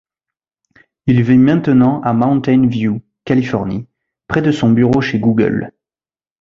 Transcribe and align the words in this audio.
Il 1.05 1.21
vit 1.21 1.37
maintenant 1.37 2.01
à 2.01 2.11
Mountain 2.13 2.65
View, 2.67 3.03
Californie, 3.23 3.85
près 4.27 4.41
de 4.41 4.51
son 4.51 4.71
bureau 4.71 4.99
chez 4.99 5.19
Google. 5.19 5.73